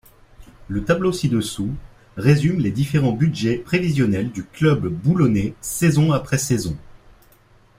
[0.67, 1.75] Le tableau ci-dessous
[2.17, 6.75] résume les différents budgets prévisionnels du club boulonnais saison après saison.